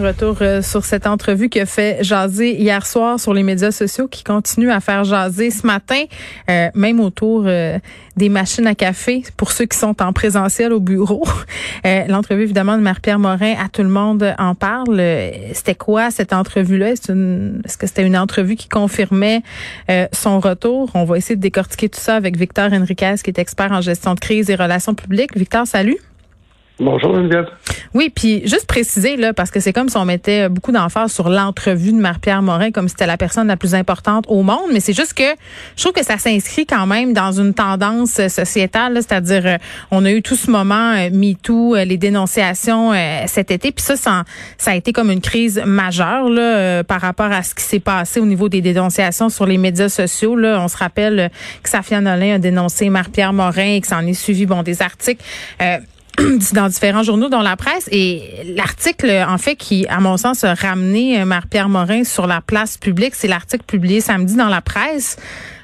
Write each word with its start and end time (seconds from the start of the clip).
Retour 0.00 0.38
euh, 0.40 0.62
sur 0.62 0.86
cette 0.86 1.06
entrevue 1.06 1.50
qui 1.50 1.60
a 1.60 1.66
fait 1.66 2.02
jaser 2.02 2.58
hier 2.58 2.86
soir 2.86 3.20
sur 3.20 3.34
les 3.34 3.42
médias 3.42 3.72
sociaux, 3.72 4.08
qui 4.08 4.24
continue 4.24 4.70
à 4.70 4.80
faire 4.80 5.04
jaser 5.04 5.50
ce 5.50 5.66
matin, 5.66 6.04
euh, 6.48 6.70
même 6.74 6.98
autour 6.98 7.44
euh, 7.46 7.78
des 8.16 8.30
machines 8.30 8.66
à 8.66 8.74
café 8.74 9.22
pour 9.36 9.52
ceux 9.52 9.66
qui 9.66 9.76
sont 9.76 10.00
en 10.02 10.14
présentiel 10.14 10.72
au 10.72 10.80
bureau. 10.80 11.24
L'entrevue 12.08 12.44
évidemment 12.44 12.78
de 12.78 12.82
Marie-Pierre 12.82 13.18
Morin, 13.18 13.54
à 13.62 13.68
tout 13.68 13.82
le 13.82 13.90
monde 13.90 14.34
en 14.38 14.54
parle. 14.54 14.98
C'était 15.52 15.74
quoi 15.74 16.10
cette 16.10 16.32
entrevue-là? 16.32 16.92
Est-ce 16.92 17.76
que 17.76 17.86
c'était 17.86 18.06
une 18.06 18.16
entrevue 18.16 18.56
qui 18.56 18.68
confirmait 18.68 19.42
son 20.12 20.40
retour? 20.40 20.90
On 20.94 21.04
va 21.04 21.18
essayer 21.18 21.36
de 21.36 21.40
décortiquer 21.40 21.88
tout 21.88 22.00
ça 22.00 22.14
avec 22.16 22.36
Victor 22.36 22.72
Henriquez, 22.72 23.16
qui 23.22 23.30
est 23.30 23.38
expert 23.38 23.72
en 23.72 23.80
gestion 23.80 24.14
de 24.14 24.20
crise 24.20 24.48
et 24.48 24.54
relations 24.54 24.94
publiques. 24.94 25.36
Victor, 25.36 25.66
salut. 25.66 25.98
Bonjour 26.80 27.14
Geneviève. 27.14 27.46
Oui, 27.94 28.10
puis 28.14 28.40
juste 28.46 28.66
préciser 28.66 29.16
là, 29.16 29.34
parce 29.34 29.50
que 29.50 29.60
c'est 29.60 29.74
comme 29.74 29.90
si 29.90 29.96
on 29.98 30.06
mettait 30.06 30.48
beaucoup 30.48 30.72
d'emphase 30.72 31.12
sur 31.12 31.28
l'entrevue 31.28 31.92
de 31.92 31.98
Marie-Pierre 31.98 32.40
Morin, 32.40 32.70
comme 32.70 32.88
si 32.88 32.92
c'était 32.92 33.06
la 33.06 33.18
personne 33.18 33.46
la 33.46 33.58
plus 33.58 33.74
importante 33.74 34.24
au 34.28 34.42
monde, 34.42 34.70
mais 34.72 34.80
c'est 34.80 34.94
juste 34.94 35.12
que 35.12 35.22
je 35.76 35.82
trouve 35.82 35.92
que 35.92 36.04
ça 36.04 36.16
s'inscrit 36.16 36.66
quand 36.66 36.86
même 36.86 37.12
dans 37.12 37.32
une 37.32 37.52
tendance 37.52 38.26
sociétale, 38.28 38.94
c'est-à-dire 38.96 39.46
euh, 39.46 39.56
on 39.90 40.04
a 40.06 40.10
eu 40.10 40.22
tout 40.22 40.34
ce 40.34 40.50
moment 40.50 40.94
euh, 40.94 41.10
MeToo, 41.12 41.76
euh, 41.76 41.84
les 41.84 41.98
dénonciations 41.98 42.92
cet 43.26 43.50
été, 43.50 43.70
puis 43.70 43.84
ça, 43.84 43.96
ça, 43.96 44.70
a 44.70 44.74
été 44.74 44.92
comme 44.92 45.10
une 45.10 45.20
crise 45.20 45.62
majeure 45.64 46.28
là, 46.28 46.82
par 46.84 47.00
rapport 47.00 47.30
à 47.30 47.42
ce 47.42 47.54
qui 47.54 47.62
s'est 47.62 47.80
passé 47.80 48.20
au 48.20 48.26
niveau 48.26 48.48
des 48.48 48.60
dénonciations 48.60 49.28
sur 49.28 49.46
les 49.46 49.58
médias 49.58 49.88
sociaux. 49.88 50.36
Là, 50.36 50.60
on 50.60 50.68
se 50.68 50.76
rappelle 50.76 51.30
que 51.62 51.68
Safia 51.68 52.00
Nolin 52.00 52.34
a 52.34 52.38
dénoncé 52.38 52.88
Marie-Pierre 52.88 53.32
Morin 53.32 53.74
et 53.74 53.80
que 53.80 53.86
ça 53.86 53.98
en 53.98 54.06
est 54.06 54.14
suivi 54.14 54.46
bon 54.46 54.62
des 54.62 54.82
articles. 54.82 55.22
dans 56.52 56.68
différents 56.68 57.02
journaux, 57.02 57.28
dont 57.28 57.40
la 57.40 57.56
presse. 57.56 57.88
Et 57.90 58.22
l'article, 58.56 59.10
en 59.28 59.38
fait, 59.38 59.56
qui, 59.56 59.86
à 59.88 60.00
mon 60.00 60.16
sens, 60.16 60.44
a 60.44 60.54
ramené 60.54 61.20
euh, 61.20 61.24
Marie-Pierre 61.24 61.68
Morin 61.68 62.04
sur 62.04 62.26
la 62.26 62.40
place 62.40 62.76
publique, 62.76 63.14
c'est 63.14 63.28
l'article 63.28 63.64
publié 63.64 64.00
samedi 64.00 64.36
dans 64.36 64.48
la 64.48 64.60
presse 64.60 65.16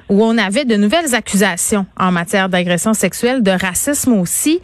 où 0.09 0.25
on 0.25 0.39
avait 0.39 0.65
de 0.65 0.77
nouvelles 0.77 1.15
accusations 1.15 1.87
en 1.99 2.13
matière 2.13 2.49
d'agression 2.49 2.95
sexuelle, 2.95 3.43
de 3.43 3.51
racisme 3.51 4.15
aussi. 4.15 4.61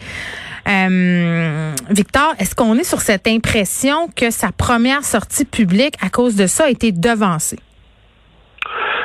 Euh, 0.66 1.74
Victor, 1.90 2.34
est-ce 2.38 2.54
qu'on 2.54 2.76
est 2.76 2.84
sur 2.84 3.00
cette 3.00 3.28
impression 3.28 4.08
que 4.16 4.30
sa 4.30 4.50
première 4.52 5.04
sortie 5.04 5.44
publique, 5.44 5.94
à 6.00 6.08
cause 6.08 6.36
de 6.36 6.46
ça, 6.46 6.64
a 6.64 6.70
été 6.70 6.92
devancée? 6.92 7.58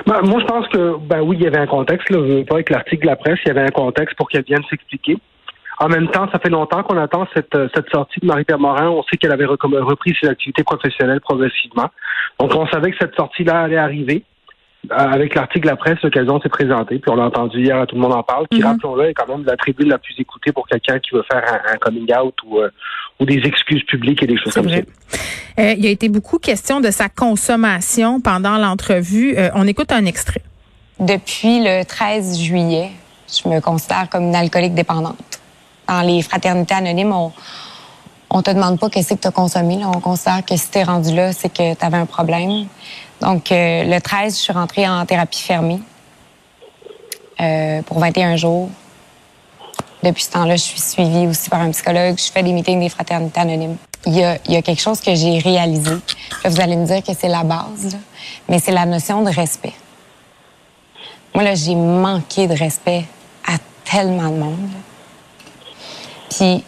Ben, 0.05 0.21
moi, 0.21 0.39
je 0.39 0.45
pense 0.45 0.67
que, 0.69 0.95
ben 0.97 1.21
oui, 1.21 1.35
il 1.37 1.43
y 1.43 1.47
avait 1.47 1.59
un 1.59 1.67
contexte, 1.67 2.09
là, 2.09 2.19
pas 2.45 2.55
avec 2.55 2.69
l'article 2.69 3.01
de 3.01 3.07
la 3.07 3.15
presse, 3.17 3.37
il 3.45 3.49
y 3.49 3.51
avait 3.51 3.67
un 3.67 3.71
contexte 3.71 4.15
pour 4.15 4.29
qu'elle 4.29 4.43
vienne 4.43 4.63
s'expliquer. 4.69 5.17
En 5.79 5.87
même 5.87 6.09
temps, 6.09 6.27
ça 6.31 6.39
fait 6.39 6.49
longtemps 6.49 6.83
qu'on 6.83 6.97
attend 6.97 7.25
cette, 7.33 7.55
euh, 7.55 7.69
cette 7.73 7.89
sortie 7.89 8.19
de 8.19 8.25
Marie-Pierre 8.25 8.59
Morin. 8.59 8.89
On 8.89 9.01
sait 9.03 9.15
qu'elle 9.15 9.31
avait 9.31 9.45
repris 9.45 10.13
ses 10.21 10.27
activités 10.27 10.63
professionnelles 10.63 11.21
progressivement. 11.21 11.87
Donc, 12.37 12.53
on 12.53 12.67
savait 12.67 12.91
que 12.91 12.97
cette 12.99 13.15
sortie-là 13.15 13.61
allait 13.61 13.77
arriver. 13.77 14.25
Euh, 14.91 14.95
avec 14.95 15.35
l'article 15.35 15.65
de 15.65 15.71
la 15.71 15.75
presse, 15.77 15.97
l'occasion 16.03 16.39
s'est 16.41 16.49
présentée, 16.49 16.99
puis 16.99 17.11
on 17.11 17.15
l'a 17.15 17.25
entendu 17.25 17.61
hier, 17.61 17.85
tout 17.87 17.95
le 17.95 18.01
monde 18.01 18.13
en 18.13 18.23
parle, 18.23 18.47
qui, 18.49 18.59
mhm. 18.59 18.65
rappelons-le, 18.65 19.09
est 19.09 19.13
quand 19.13 19.27
même 19.27 19.45
la 19.45 19.57
tribune 19.57 19.89
la 19.89 19.97
plus 19.97 20.15
écoutée 20.17 20.51
pour 20.53 20.67
quelqu'un 20.67 20.99
qui 20.99 21.15
veut 21.15 21.23
faire 21.29 21.43
un, 21.73 21.77
coming 21.77 22.09
out 22.13 22.33
ou, 22.45 22.59
euh, 22.59 22.69
ou 23.19 23.25
des 23.25 23.41
excuses 23.45 23.83
publiques 23.83 24.23
et 24.23 24.27
des 24.27 24.37
choses 24.37 24.53
comme 24.53 24.69
ça. 24.69 24.77
il 25.57 25.83
y 25.83 25.87
a 25.87 25.91
été 25.91 26.07
beaucoup 26.07 26.39
question 26.39 26.79
de 26.79 26.91
sa 26.91 27.09
consommation 27.09 28.21
pendant 28.21 28.57
l'entrevue. 28.57 29.35
on 29.53 29.67
écoute 29.67 29.91
un 29.91 30.05
extrait. 30.05 30.41
Depuis 31.01 31.59
le 31.61 31.83
13 31.83 32.39
juillet, 32.39 32.89
je 33.27 33.49
me 33.49 33.59
considère 33.59 34.09
comme 34.09 34.23
une 34.23 34.35
alcoolique 34.35 34.75
dépendante 34.75 35.38
dans 35.89 36.01
les 36.01 36.21
fraternités 36.21 36.75
anonymes, 36.75 37.13
on, 37.13 37.31
on 38.29 38.41
te 38.41 38.51
demande 38.51 38.79
pas 38.79 38.89
qu'est-ce 38.89 39.15
que 39.15 39.19
tu 39.19 39.27
as 39.27 39.31
consommé. 39.31 39.79
On 39.83 39.99
considère 39.99 40.45
que 40.45 40.55
si 40.55 40.69
tu 40.69 40.77
es 40.77 40.83
rendu 40.83 41.15
là, 41.15 41.33
c'est 41.33 41.49
que 41.49 41.73
tu 41.73 41.85
avais 41.85 41.97
un 41.97 42.05
problème. 42.05 42.67
Donc, 43.21 43.51
euh, 43.51 43.83
le 43.83 43.99
13, 43.99 44.35
je 44.35 44.41
suis 44.41 44.53
rentrée 44.53 44.87
en 44.87 45.05
thérapie 45.05 45.41
fermée 45.41 45.79
euh, 47.41 47.81
pour 47.81 47.99
21 47.99 48.35
jours. 48.35 48.69
Depuis 50.03 50.23
ce 50.23 50.31
temps-là, 50.31 50.55
je 50.55 50.61
suis 50.61 50.79
suivie 50.79 51.27
aussi 51.27 51.49
par 51.49 51.59
un 51.59 51.71
psychologue. 51.71 52.17
Je 52.17 52.31
fais 52.31 52.43
des 52.43 52.53
meetings 52.53 52.79
des 52.79 52.89
fraternités 52.89 53.39
anonymes. 53.39 53.75
Il 54.05 54.15
y 54.15 54.23
a, 54.23 54.37
il 54.45 54.53
y 54.53 54.55
a 54.55 54.61
quelque 54.61 54.81
chose 54.81 55.01
que 55.01 55.13
j'ai 55.13 55.39
réalisé. 55.39 55.91
vous 56.45 56.61
allez 56.61 56.77
me 56.77 56.85
dire 56.85 57.03
que 57.03 57.11
c'est 57.19 57.27
la 57.27 57.43
base, 57.43 57.97
mais 58.47 58.59
c'est 58.59 58.71
la 58.71 58.85
notion 58.85 59.23
de 59.23 59.29
respect. 59.29 59.73
Moi, 61.33 61.43
là, 61.43 61.55
j'ai 61.55 61.75
manqué 61.75 62.47
de 62.47 62.55
respect 62.55 63.03
à 63.45 63.57
tellement 63.83 64.29
de 64.29 64.37
monde. 64.37 64.69
Puis 66.29 66.63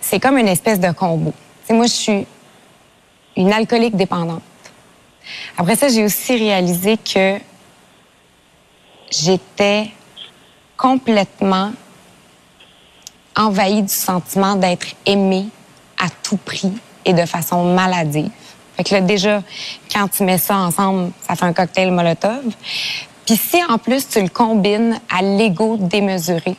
c'est 0.00 0.20
comme 0.20 0.38
une 0.38 0.48
espèce 0.48 0.80
de 0.80 0.92
combo. 0.92 1.32
moi, 1.70 1.86
je 1.86 1.92
suis 1.92 2.26
une 3.36 3.52
alcoolique 3.52 3.96
dépendante. 3.96 4.42
Après 5.56 5.76
ça, 5.76 5.88
j'ai 5.88 6.04
aussi 6.04 6.36
réalisé 6.36 6.98
que 6.98 7.38
j'étais 9.10 9.90
complètement 10.76 11.72
envahie 13.36 13.82
du 13.82 13.92
sentiment 13.92 14.54
d'être 14.56 14.88
aimée 15.06 15.46
à 15.98 16.08
tout 16.22 16.36
prix 16.36 16.72
et 17.04 17.12
de 17.12 17.24
façon 17.26 17.74
maladive. 17.74 18.30
Fait 18.76 18.84
que 18.84 18.94
là, 18.94 19.00
déjà, 19.00 19.42
quand 19.92 20.08
tu 20.08 20.24
mets 20.24 20.38
ça 20.38 20.56
ensemble, 20.56 21.12
ça 21.26 21.36
fait 21.36 21.44
un 21.44 21.52
cocktail 21.52 21.90
Molotov. 21.90 22.44
Puis 23.26 23.36
si 23.36 23.62
en 23.68 23.78
plus 23.78 24.08
tu 24.08 24.20
le 24.20 24.28
combines 24.28 25.00
à 25.08 25.22
l'ego 25.22 25.76
démesuré, 25.78 26.56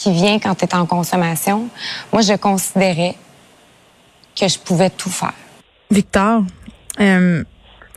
qui 0.00 0.12
vient 0.12 0.38
quand 0.38 0.54
tu 0.54 0.64
es 0.64 0.74
en 0.74 0.86
consommation, 0.86 1.68
moi, 2.10 2.22
je 2.22 2.32
considérais 2.34 3.14
que 4.38 4.48
je 4.48 4.58
pouvais 4.58 4.88
tout 4.88 5.10
faire. 5.10 5.34
Victor, 5.90 6.42
euh, 7.00 7.44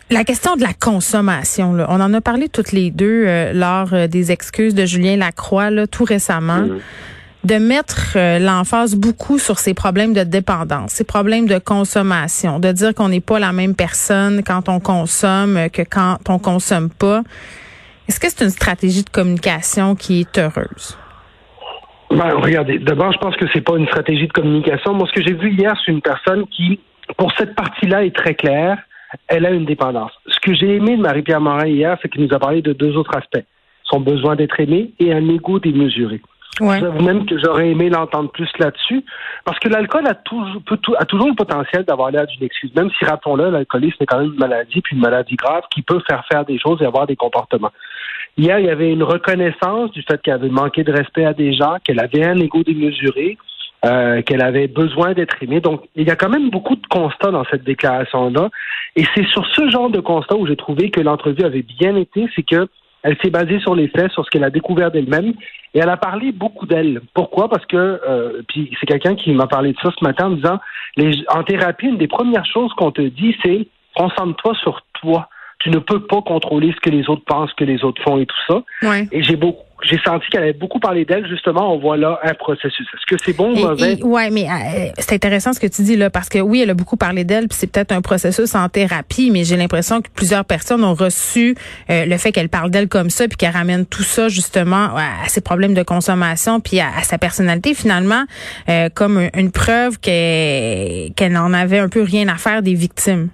la 0.09 0.23
question 0.25 0.57
de 0.57 0.63
la 0.63 0.73
consommation, 0.73 1.73
là, 1.73 1.85
on 1.89 2.01
en 2.01 2.13
a 2.13 2.19
parlé 2.19 2.49
toutes 2.49 2.73
les 2.73 2.91
deux 2.91 3.23
euh, 3.25 3.53
lors 3.53 3.93
euh, 3.93 4.07
des 4.07 4.33
excuses 4.33 4.75
de 4.75 4.85
Julien 4.85 5.15
Lacroix 5.15 5.69
là, 5.69 5.87
tout 5.87 6.03
récemment. 6.03 6.63
Mm-hmm. 6.63 6.79
de 7.45 7.55
mettre 7.55 8.17
l'emphase 8.39 8.95
beaucoup 8.95 9.37
sur 9.37 9.59
ces 9.59 9.73
problèmes 9.73 10.13
de 10.13 10.23
dépendance, 10.23 10.91
ces 10.93 11.03
problèmes 11.03 11.45
de 11.45 11.59
consommation, 11.59 12.59
de 12.59 12.71
dire 12.71 12.95
qu'on 12.95 13.09
n'est 13.09 13.19
pas 13.19 13.37
la 13.37 13.51
même 13.51 13.75
personne 13.75 14.43
quand 14.45 14.69
on 14.69 14.79
consomme 14.79 15.69
que 15.69 15.81
quand 15.81 16.19
on 16.29 16.39
consomme 16.39 16.89
pas. 16.89 17.21
Est-ce 18.07 18.21
que 18.21 18.29
c'est 18.29 18.45
une 18.45 18.49
stratégie 18.49 19.03
de 19.03 19.09
communication 19.09 19.95
qui 19.95 20.21
est 20.21 20.37
heureuse? 20.37 20.97
Ben, 22.11 22.35
regardez, 22.35 22.79
d'abord, 22.79 23.11
je 23.11 23.17
pense 23.17 23.35
que 23.35 23.45
c'est 23.53 23.61
pas 23.61 23.77
une 23.77 23.87
stratégie 23.87 24.27
de 24.27 24.33
communication. 24.33 24.93
Moi, 24.93 25.07
ce 25.07 25.13
que 25.13 25.25
j'ai 25.25 25.33
vu 25.33 25.51
hier, 25.51 25.73
c'est 25.83 25.91
une 25.91 26.01
personne 26.01 26.45
qui, 26.47 26.79
pour 27.17 27.31
cette 27.37 27.55
partie-là, 27.55 28.05
est 28.05 28.15
très 28.15 28.35
claire. 28.35 28.77
Elle 29.27 29.45
a 29.45 29.51
une 29.51 29.65
dépendance. 29.65 30.11
Ce 30.27 30.39
que 30.39 30.53
j'ai 30.53 30.75
aimé 30.75 30.97
de 30.97 31.01
Marie-Pierre 31.01 31.41
Morin 31.41 31.67
hier, 31.67 31.97
c'est 32.01 32.09
qu'il 32.09 32.23
nous 32.23 32.33
a 32.33 32.39
parlé 32.39 32.61
de 32.61 32.73
deux 32.73 32.95
autres 32.97 33.15
aspects. 33.15 33.45
Son 33.83 33.99
besoin 33.99 34.35
d'être 34.35 34.59
aimé 34.59 34.91
et 34.99 35.13
un 35.13 35.27
ego 35.29 35.59
démesuré. 35.59 36.21
Ouais. 36.61 36.79
Je 36.79 36.85
même 37.03 37.25
que 37.25 37.37
j'aurais 37.39 37.69
aimé 37.69 37.89
l'entendre 37.89 38.29
plus 38.29 38.49
là-dessus, 38.59 39.03
parce 39.43 39.57
que 39.59 39.69
l'alcool 39.69 40.05
a 40.07 40.13
toujours, 40.13 40.61
a 40.99 41.05
toujours 41.05 41.27
le 41.27 41.35
potentiel 41.35 41.83
d'avoir 41.83 42.11
l'air 42.11 42.27
d'une 42.27 42.43
excuse, 42.43 42.73
même 42.75 42.91
si, 42.91 43.05
rappelons-le, 43.05 43.49
l'alcoolisme 43.49 43.97
est 44.01 44.05
quand 44.05 44.19
même 44.19 44.33
une 44.33 44.39
maladie, 44.39 44.81
puis 44.81 44.95
une 44.95 45.01
maladie 45.01 45.35
grave 45.35 45.63
qui 45.71 45.81
peut 45.81 45.99
faire 46.07 46.23
faire 46.31 46.45
des 46.45 46.59
choses 46.59 46.81
et 46.81 46.85
avoir 46.85 47.07
des 47.07 47.15
comportements. 47.15 47.71
Hier, 48.37 48.59
il 48.59 48.65
y 48.65 48.69
avait 48.69 48.91
une 48.91 49.03
reconnaissance 49.03 49.91
du 49.91 50.03
fait 50.03 50.21
qu'elle 50.21 50.35
avait 50.35 50.49
manqué 50.49 50.83
de 50.83 50.91
respect 50.91 51.25
à 51.25 51.33
des 51.33 51.53
gens, 51.53 51.77
qu'elle 51.83 51.99
avait 51.99 52.23
un 52.23 52.39
ego 52.39 52.63
démesuré, 52.63 53.37
euh, 53.85 54.21
qu'elle 54.21 54.41
avait 54.41 54.67
besoin 54.67 55.13
d'être 55.13 55.41
aimée. 55.41 55.59
Donc, 55.59 55.81
il 55.95 56.07
y 56.07 56.11
a 56.11 56.15
quand 56.15 56.29
même 56.29 56.49
beaucoup 56.49 56.75
de 56.75 56.87
constats 56.87 57.31
dans 57.31 57.43
cette 57.45 57.63
déclaration-là. 57.63 58.49
Et 58.95 59.03
c'est 59.13 59.25
sur 59.27 59.45
ce 59.47 59.69
genre 59.69 59.89
de 59.89 59.99
constat 59.99 60.35
où 60.35 60.47
j'ai 60.47 60.55
trouvé 60.55 60.89
que 60.89 61.01
l'entrevue 61.01 61.43
avait 61.43 61.63
bien 61.63 61.95
été, 61.95 62.27
c'est 62.35 62.43
que 62.43 62.67
elle 63.03 63.17
s'est 63.21 63.29
basée 63.29 63.59
sur 63.59 63.75
les 63.75 63.89
faits, 63.89 64.11
sur 64.11 64.25
ce 64.25 64.29
qu'elle 64.29 64.43
a 64.43 64.49
découvert 64.49 64.91
d'elle-même, 64.91 65.33
et 65.73 65.79
elle 65.79 65.89
a 65.89 65.97
parlé 65.97 66.31
beaucoup 66.31 66.65
d'elle. 66.65 67.01
Pourquoi? 67.13 67.49
Parce 67.49 67.65
que, 67.65 67.77
euh, 67.77 68.41
puis 68.47 68.71
c'est 68.79 68.85
quelqu'un 68.85 69.15
qui 69.15 69.31
m'a 69.33 69.47
parlé 69.47 69.73
de 69.73 69.77
ça 69.81 69.91
ce 69.97 70.03
matin 70.03 70.27
en 70.27 70.31
disant, 70.31 70.59
les, 70.95 71.23
en 71.29 71.43
thérapie, 71.43 71.87
une 71.87 71.97
des 71.97 72.07
premières 72.07 72.45
choses 72.45 72.71
qu'on 72.73 72.91
te 72.91 73.01
dit, 73.01 73.35
c'est 73.43 73.67
concentre-toi 73.95 74.53
sur 74.55 74.81
toi 75.01 75.27
tu 75.63 75.69
ne 75.69 75.79
peux 75.79 76.05
pas 76.05 76.21
contrôler 76.21 76.73
ce 76.75 76.81
que 76.81 76.89
les 76.89 77.09
autres 77.09 77.23
pensent, 77.25 77.53
que 77.53 77.63
les 77.63 77.83
autres 77.83 78.01
font 78.03 78.17
et 78.19 78.25
tout 78.25 78.35
ça. 78.47 78.63
Et 79.11 79.23
j'ai 79.23 79.35
beaucoup 79.35 79.63
j'ai 79.83 79.99
senti 80.05 80.25
qu'elle 80.29 80.43
avait 80.43 80.53
beaucoup 80.53 80.79
parlé 80.79 81.05
d'elle. 81.05 81.27
Justement, 81.27 81.73
on 81.73 81.79
voit 81.79 81.97
là 81.97 82.19
un 82.23 82.33
processus. 82.33 82.87
Est-ce 82.93 83.15
que 83.15 83.21
c'est 83.23 83.33
bon 83.33 83.53
ou 83.53 83.59
mauvais? 83.59 83.97
Oui, 84.01 84.29
mais 84.31 84.45
euh, 84.45 84.91
c'est 84.97 85.13
intéressant 85.13 85.53
ce 85.53 85.59
que 85.59 85.67
tu 85.67 85.81
dis 85.81 85.95
là, 85.95 86.09
parce 86.09 86.29
que 86.29 86.39
oui, 86.39 86.61
elle 86.61 86.69
a 86.69 86.73
beaucoup 86.73 86.97
parlé 86.97 87.23
d'elle, 87.23 87.47
puis 87.47 87.57
c'est 87.59 87.67
peut-être 87.67 87.91
un 87.91 88.01
processus 88.01 88.55
en 88.55 88.69
thérapie, 88.69 89.29
mais 89.31 89.43
j'ai 89.43 89.57
l'impression 89.57 90.01
que 90.01 90.09
plusieurs 90.13 90.45
personnes 90.45 90.83
ont 90.83 90.93
reçu 90.93 91.55
euh, 91.89 92.05
le 92.05 92.17
fait 92.17 92.31
qu'elle 92.31 92.49
parle 92.49 92.71
d'elle 92.71 92.87
comme 92.87 93.09
ça, 93.09 93.27
puis 93.27 93.37
qu'elle 93.37 93.51
ramène 93.51 93.85
tout 93.85 94.03
ça 94.03 94.29
justement 94.29 94.95
à, 94.95 95.27
ses 95.27 95.41
problèmes 95.41 95.73
de 95.73 95.83
consommation, 95.83 96.59
puis 96.59 96.79
à, 96.79 97.03
sa 97.03 97.17
personnalité 97.17 97.73
finalement, 97.73 98.23
euh, 98.69 98.89
comme 98.93 99.29
une 99.35 99.51
preuve 99.51 99.99
qu'elle 99.99 101.13
qu'elle 101.15 101.33
n'en 101.33 101.53
avait 101.53 101.79
un 101.79 101.89
peu 101.89 102.01
rien 102.01 102.27
à 102.27 102.35
faire 102.35 102.61
des 102.61 102.73
victimes. 102.73 103.29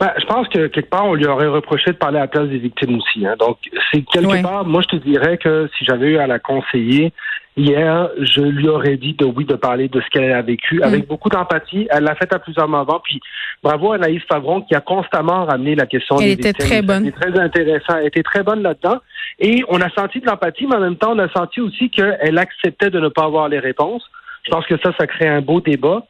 Ben, 0.00 0.12
je 0.18 0.24
pense 0.26 0.46
que 0.48 0.68
quelque 0.68 0.88
part, 0.88 1.06
on 1.06 1.14
lui 1.14 1.26
aurait 1.26 1.48
reproché 1.48 1.90
de 1.90 1.96
parler 1.96 2.18
à 2.18 2.22
la 2.22 2.28
place 2.28 2.48
des 2.48 2.58
victimes 2.58 2.98
aussi. 2.98 3.26
Hein. 3.26 3.34
Donc, 3.38 3.58
c'est 3.92 4.02
quelque 4.02 4.42
part, 4.42 4.64
moi, 4.64 4.80
je 4.82 4.96
te 4.96 5.02
dirais 5.02 5.38
que 5.38 5.68
si 5.76 5.84
j'avais 5.84 6.10
eu 6.10 6.18
à 6.18 6.28
la 6.28 6.38
conseiller 6.38 7.12
hier, 7.56 8.08
je 8.20 8.40
lui 8.40 8.68
aurais 8.68 8.96
dit 8.96 9.14
de 9.14 9.24
oui, 9.24 9.44
de 9.44 9.56
parler 9.56 9.88
de 9.88 10.00
ce 10.00 10.06
qu'elle 10.10 10.30
a 10.30 10.42
vécu 10.42 10.82
avec 10.84 11.04
mm. 11.04 11.08
beaucoup 11.08 11.28
d'empathie. 11.28 11.88
Elle 11.90 12.04
l'a 12.04 12.14
fait 12.14 12.32
à 12.32 12.38
plusieurs 12.38 12.68
moments. 12.68 13.00
Puis, 13.02 13.20
bravo 13.62 13.90
à 13.90 13.96
Anaïs 13.96 14.22
Favron 14.30 14.62
qui 14.62 14.76
a 14.76 14.80
constamment 14.80 15.44
ramené 15.44 15.74
la 15.74 15.86
question 15.86 16.16
elle 16.20 16.30
était 16.30 16.52
très 16.52 16.80
bonne. 16.80 17.02
Elle 17.02 17.08
était 17.08 17.30
très 17.30 17.40
intéressant. 17.40 17.96
Elle 17.98 18.06
était 18.06 18.22
très 18.22 18.44
bonne 18.44 18.62
là-dedans. 18.62 19.00
Et 19.40 19.64
on 19.68 19.80
a 19.80 19.90
senti 19.90 20.20
de 20.20 20.26
l'empathie, 20.26 20.66
mais 20.68 20.76
en 20.76 20.80
même 20.80 20.96
temps, 20.96 21.12
on 21.12 21.18
a 21.18 21.28
senti 21.30 21.60
aussi 21.60 21.90
qu'elle 21.90 22.38
acceptait 22.38 22.90
de 22.90 23.00
ne 23.00 23.08
pas 23.08 23.24
avoir 23.24 23.48
les 23.48 23.58
réponses. 23.58 24.04
Je 24.44 24.50
pense 24.50 24.66
que 24.66 24.76
ça, 24.78 24.92
ça 24.96 25.08
crée 25.08 25.26
un 25.28 25.40
beau 25.40 25.60
débat. 25.60 26.06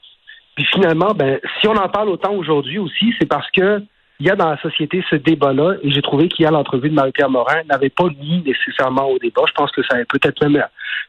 Puis 0.59 0.67
finalement, 0.73 1.15
ben, 1.15 1.39
si 1.61 1.69
on 1.69 1.77
en 1.77 1.89
parle 1.89 2.09
autant 2.09 2.35
aujourd'hui 2.35 2.79
aussi, 2.79 3.15
c'est 3.21 3.27
parce 3.27 3.49
que 3.53 3.81
il 4.19 4.27
y 4.27 4.31
a 4.31 4.35
dans 4.35 4.51
la 4.51 4.61
société 4.61 5.05
ce 5.09 5.15
débat-là, 5.15 5.75
et 5.85 5.93
j'ai 5.93 6.03
trouvé 6.03 6.29
qu'hier, 6.29 6.51
l'entrevue 6.51 6.89
de 6.89 6.95
Marie-Pierre 6.95 7.31
Morin 7.31 7.63
n'avait 7.71 7.91
pas 7.91 8.09
mis 8.21 8.43
nécessairement 8.43 9.09
au 9.09 9.21
débat. 9.21 9.43
Je 9.47 9.53
pense 9.53 9.71
que 9.71 9.83
ça 9.89 9.97
a 9.97 10.05
peut-être 10.05 10.45
même 10.45 10.61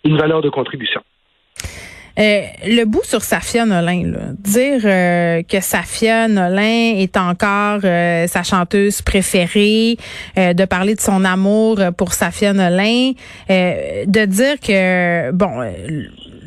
une 0.03 0.17
valeur 0.19 0.43
de 0.43 0.49
contribution. 0.49 1.01
Euh, 2.19 2.41
le 2.67 2.83
bout 2.83 3.03
sur 3.03 3.23
Safia 3.23 3.65
Nolin, 3.65 4.11
là. 4.11 4.19
dire 4.37 4.81
euh, 4.83 5.41
que 5.41 5.59
Safia 5.61 6.27
Nolin 6.27 6.97
est 6.97 7.17
encore 7.17 7.79
euh, 7.83 8.27
sa 8.27 8.43
chanteuse 8.43 9.01
préférée, 9.01 9.97
de 10.37 10.65
parler 10.65 10.93
de 10.93 10.99
son 10.99 11.25
amour 11.25 11.79
pour 11.97 12.13
Safia 12.13 12.53
Nolin, 12.53 13.13
de 13.49 14.25
dire 14.25 14.59
que 14.59 15.31
bon 15.31 15.63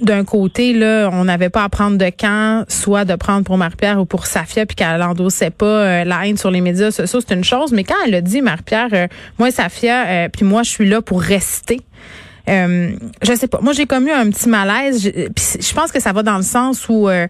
d'un 0.03 0.25
côté, 0.25 0.73
là, 0.73 1.09
on 1.13 1.25
n'avait 1.25 1.49
pas 1.49 1.65
à 1.65 1.69
prendre 1.69 1.97
de 1.97 2.11
camp, 2.11 2.65
soit 2.69 3.05
de 3.05 3.15
prendre 3.15 3.45
pour 3.45 3.57
Marie-Pierre 3.57 4.01
ou 4.01 4.05
pour 4.05 4.27
Safia, 4.27 4.67
puis 4.67 4.75
qu'elle 4.75 4.99
n'endossait 4.99 5.51
pas 5.51 5.67
euh, 5.67 6.05
la 6.05 6.27
haine 6.27 6.37
sur 6.37 6.51
les 6.51 6.61
médias 6.61 6.91
sociaux, 6.91 7.21
c'est 7.27 7.35
une 7.35 7.45
chose. 7.45 7.73
Mais 7.73 7.85
quand 7.85 7.95
elle 8.07 8.15
a 8.15 8.21
dit, 8.21 8.43
Marie-Pierre, 8.43 8.89
euh, 8.93 9.07
moi, 9.39 9.51
Safia, 9.51 10.07
euh, 10.07 10.29
puis 10.29 10.45
moi, 10.45 10.63
je 10.63 10.71
suis 10.71 10.89
là 10.89 11.01
pour 11.01 11.21
rester. 11.21 11.81
Euh, 12.49 12.93
je 13.23 13.35
sais 13.35 13.47
pas. 13.47 13.61
Moi, 13.61 13.73
j'ai 13.73 13.87
commis 13.87 14.11
un 14.11 14.29
petit 14.31 14.49
malaise. 14.49 15.03
Je, 15.03 15.75
pense 15.75 15.93
que 15.93 16.01
ça 16.01 16.13
va 16.13 16.23
dans 16.23 16.37
le 16.37 16.43
sens 16.43 16.89
où 16.89 17.09
euh, 17.09 17.27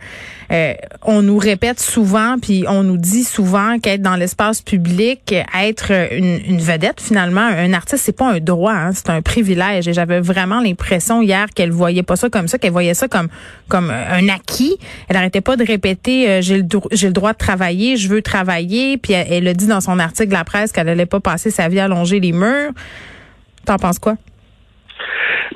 euh, 0.50 0.74
on 1.02 1.22
nous 1.22 1.36
répète 1.36 1.80
souvent, 1.80 2.36
puis 2.40 2.64
on 2.66 2.82
nous 2.82 2.96
dit 2.96 3.24
souvent 3.24 3.78
qu'être 3.78 4.00
dans 4.00 4.16
l'espace 4.16 4.62
public, 4.62 5.34
être 5.60 5.92
une, 6.12 6.58
vedette 6.58 7.00
finalement, 7.00 7.42
un 7.42 7.72
artiste, 7.74 8.04
c'est 8.04 8.16
pas 8.16 8.32
un 8.32 8.40
droit, 8.40 8.72
hein, 8.72 8.92
c'est 8.94 9.10
un 9.10 9.20
privilège. 9.20 9.86
Et 9.88 9.92
j'avais 9.92 10.20
vraiment 10.20 10.60
l'impression 10.60 11.20
hier 11.20 11.46
qu'elle 11.54 11.72
voyait 11.72 12.02
pas 12.02 12.16
ça 12.16 12.30
comme 12.30 12.48
ça, 12.48 12.58
qu'elle 12.58 12.72
voyait 12.72 12.94
ça 12.94 13.08
comme 13.08 13.28
comme 13.68 13.90
un 13.90 14.28
acquis. 14.28 14.76
Elle 15.08 15.16
arrêtait 15.16 15.40
pas 15.40 15.56
de 15.56 15.64
répéter 15.64 16.40
j'ai 16.42 16.58
le 16.58 16.66
j'ai 16.92 17.06
le 17.06 17.12
droit 17.12 17.32
de 17.32 17.38
travailler, 17.38 17.96
je 17.96 18.08
veux 18.08 18.22
travailler. 18.22 18.96
Puis 18.96 19.12
elle, 19.12 19.26
elle 19.30 19.48
a 19.48 19.54
dit 19.54 19.66
dans 19.66 19.80
son 19.80 19.98
article 19.98 20.28
de 20.28 20.34
la 20.34 20.44
presse 20.44 20.72
qu'elle 20.72 20.88
allait 20.88 21.06
pas 21.06 21.20
passer 21.20 21.50
sa 21.50 21.68
vie 21.68 21.80
à 21.80 21.88
longer 21.88 22.18
les 22.20 22.32
murs. 22.32 22.72
T'en 23.64 23.76
penses 23.76 23.98
quoi? 23.98 24.16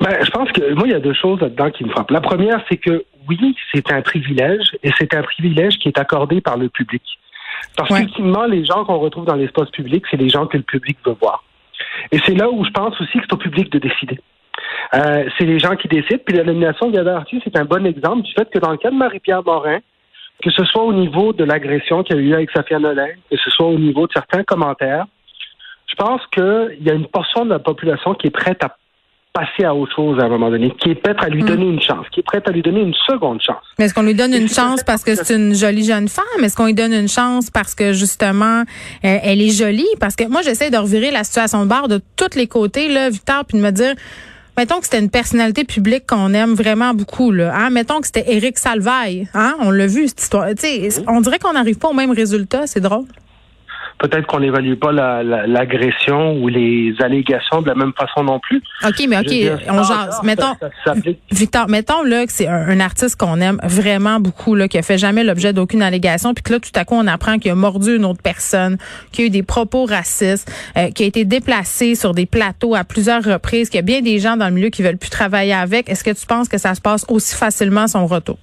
Ben, 0.01 0.17
je 0.23 0.29
pense 0.31 0.51
que 0.51 0.73
moi, 0.73 0.87
il 0.87 0.91
y 0.91 0.95
a 0.95 0.99
deux 0.99 1.13
choses 1.13 1.39
là-dedans 1.41 1.71
qui 1.71 1.83
me 1.83 1.89
frappent. 1.89 2.11
La 2.11 2.21
première, 2.21 2.61
c'est 2.69 2.77
que 2.77 3.05
oui, 3.27 3.55
c'est 3.73 3.91
un 3.91 4.01
privilège 4.01 4.77
et 4.83 4.91
c'est 4.97 5.13
un 5.13 5.21
privilège 5.21 5.77
qui 5.79 5.87
est 5.87 5.99
accordé 5.99 6.41
par 6.41 6.57
le 6.57 6.69
public. 6.69 7.03
Parce 7.75 7.89
qu'ultimement, 7.89 8.45
les 8.45 8.65
gens 8.65 8.85
qu'on 8.85 8.99
retrouve 8.99 9.25
dans 9.25 9.35
l'espace 9.35 9.69
public, 9.71 10.05
c'est 10.09 10.17
les 10.17 10.29
gens 10.29 10.45
que 10.45 10.57
le 10.57 10.63
public 10.63 10.97
veut 11.05 11.15
voir. 11.19 11.43
Et 12.11 12.19
c'est 12.25 12.35
là 12.35 12.49
où 12.49 12.63
je 12.63 12.71
pense 12.71 12.99
aussi 13.01 13.17
que 13.17 13.25
c'est 13.27 13.33
au 13.33 13.37
public 13.37 13.71
de 13.71 13.79
décider. 13.79 14.19
Euh, 14.93 15.27
c'est 15.37 15.45
les 15.45 15.59
gens 15.59 15.75
qui 15.75 15.87
décident. 15.87 16.21
Puis 16.25 16.35
la 16.37 16.43
nomination 16.43 16.87
de 16.87 16.95
Gada 16.95 17.17
Arthur, 17.17 17.41
c'est 17.43 17.57
un 17.57 17.65
bon 17.65 17.85
exemple 17.85 18.23
du 18.23 18.31
fait 18.33 18.49
que 18.49 18.59
dans 18.59 18.71
le 18.71 18.77
cas 18.77 18.91
de 18.91 18.95
Marie-Pierre 18.95 19.43
Morin, 19.43 19.79
que 20.43 20.51
ce 20.51 20.63
soit 20.65 20.83
au 20.83 20.93
niveau 20.93 21.33
de 21.33 21.43
l'agression 21.43 22.03
qu'il 22.03 22.15
y 22.17 22.19
a 22.19 22.21
eu 22.21 22.33
avec 22.33 22.51
Safia 22.51 22.79
Nolin, 22.79 23.09
que 23.29 23.37
ce 23.37 23.49
soit 23.49 23.67
au 23.67 23.77
niveau 23.77 24.07
de 24.07 24.13
certains 24.13 24.43
commentaires, 24.43 25.05
je 25.87 25.95
pense 25.95 26.21
qu'il 26.27 26.77
y 26.81 26.89
a 26.89 26.93
une 26.93 27.07
portion 27.07 27.45
de 27.45 27.49
la 27.49 27.59
population 27.59 28.13
qui 28.13 28.27
est 28.27 28.31
prête 28.31 28.63
à 28.63 28.75
passer 29.37 29.65
à 29.65 29.75
autre 29.75 29.93
chose 29.95 30.19
à 30.19 30.23
un 30.23 30.29
moment 30.29 30.49
donné, 30.49 30.73
qui 30.81 30.89
est 30.89 30.95
prête 30.95 31.17
à 31.19 31.29
lui 31.29 31.43
hmm. 31.43 31.47
donner 31.47 31.65
une 31.65 31.81
chance, 31.81 32.05
qui 32.11 32.21
est 32.21 32.23
prête 32.23 32.47
à 32.47 32.51
lui 32.51 32.63
donner 32.63 32.81
une 32.81 32.95
seconde 33.05 33.39
chance. 33.41 33.63
Mais 33.77 33.85
est-ce 33.85 33.93
qu'on 33.93 34.01
lui 34.01 34.15
donne 34.15 34.33
une 34.33 34.49
chance 34.49 34.83
parce 34.83 35.03
que 35.03 35.13
c'est 35.13 35.35
une 35.35 35.53
jolie 35.53 35.83
jeune 35.83 36.07
femme? 36.07 36.43
Est-ce 36.43 36.55
qu'on 36.55 36.65
lui 36.65 36.73
donne 36.73 36.93
une 36.93 37.07
chance 37.07 37.51
parce 37.51 37.75
que 37.75 37.93
justement 37.93 38.61
euh, 38.61 39.17
elle 39.23 39.41
est 39.41 39.55
jolie? 39.55 39.87
Parce 39.99 40.15
que 40.15 40.27
moi 40.27 40.41
j'essaie 40.41 40.71
de 40.71 40.77
revirer 40.77 41.11
la 41.11 41.23
situation 41.23 41.63
de 41.63 41.69
bord 41.69 41.87
de 41.87 42.01
tous 42.15 42.35
les 42.35 42.47
côtés, 42.47 42.89
là, 42.89 43.09
Victor, 43.09 43.45
puis 43.45 43.57
de 43.59 43.63
me 43.63 43.71
dire 43.71 43.93
Mettons 44.57 44.79
que 44.79 44.85
c'était 44.85 44.99
une 44.99 45.11
personnalité 45.11 45.65
publique 45.65 46.07
qu'on 46.07 46.33
aime 46.33 46.55
vraiment 46.55 46.95
beaucoup, 46.95 47.29
là. 47.29 47.53
Hein? 47.55 47.69
Mettons 47.69 47.99
que 47.99 48.07
c'était 48.07 48.25
Éric 48.33 48.57
Salvaille. 48.57 49.27
Hein? 49.35 49.55
On 49.59 49.69
l'a 49.69 49.85
vu, 49.85 50.07
cette 50.07 50.19
histoire. 50.19 50.47
On 51.07 51.21
dirait 51.21 51.37
qu'on 51.37 51.53
n'arrive 51.53 51.77
pas 51.77 51.89
au 51.89 51.93
même 51.93 52.09
résultat. 52.09 52.65
C'est 52.65 52.79
drôle 52.79 53.05
peut-être 53.99 54.27
qu'on 54.27 54.39
n'évalue 54.39 54.75
pas 54.75 54.91
l'agression 54.91 56.37
ou 56.37 56.47
les 56.47 56.93
allégations 56.99 57.61
de 57.61 57.67
la 57.67 57.75
même 57.75 57.93
façon 57.97 58.23
non 58.23 58.39
plus. 58.39 58.61
OK, 58.85 59.05
mais 59.07 59.17
OK, 59.17 59.61
on. 59.69 60.25
Mettons, 60.25 60.53
Victor, 61.31 61.67
mettons 61.69 62.03
là 62.03 62.25
que 62.25 62.31
c'est 62.31 62.47
un, 62.47 62.79
artiste 62.79 63.15
qu'on 63.15 63.41
aime 63.41 63.59
vraiment 63.63 64.19
beaucoup, 64.19 64.55
là, 64.55 64.67
qui 64.67 64.77
a 64.77 64.81
fait 64.81 64.97
jamais 64.97 65.23
l'objet 65.23 65.51
d'aucune 65.51 65.81
allégation, 65.81 66.33
puis 66.33 66.43
que 66.43 66.53
là, 66.53 66.59
tout 66.59 66.69
à 66.75 66.85
coup, 66.85 66.95
on 66.95 67.07
apprend 67.07 67.39
qu'il 67.39 67.51
a 67.51 67.55
mordu 67.55 67.95
une 67.95 68.05
autre 68.05 68.21
personne, 68.21 68.77
qu'il 69.11 69.25
a 69.25 69.27
eu 69.27 69.29
des 69.31 69.43
propos 69.43 69.85
racistes, 69.85 70.51
euh, 70.77 70.91
qui 70.91 71.03
a 71.03 71.05
été 71.07 71.25
déplacé 71.25 71.95
sur 71.95 72.13
des 72.13 72.25
plateaux 72.25 72.75
à 72.75 72.83
plusieurs 72.83 73.23
reprises, 73.23 73.69
qu'il 73.69 73.77
y 73.77 73.79
a 73.79 73.83
bien 73.83 74.01
des 74.01 74.19
gens 74.19 74.37
dans 74.37 74.47
le 74.47 74.53
milieu 74.53 74.69
qui 74.69 74.83
veulent 74.83 74.97
plus 74.97 75.09
travailler 75.09 75.53
avec. 75.53 75.89
Est-ce 75.89 76.03
que 76.03 76.11
tu 76.11 76.25
penses 76.25 76.47
que 76.47 76.57
ça 76.57 76.75
se 76.75 76.81
passe 76.81 77.05
aussi 77.09 77.35
facilement 77.35 77.87
son 77.87 78.05
retour? 78.05 78.37